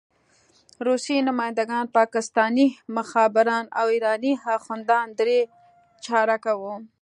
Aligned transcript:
روسي 0.87 1.17
نماینده 1.27 1.63
ګان، 1.69 1.83
پاکستاني 1.97 2.67
مخبران 2.97 3.65
او 3.79 3.85
ایراني 3.93 4.31
اخندان 4.57 5.07
درې 5.19 5.39
چارکه 6.05 6.53
وو. 6.61 6.73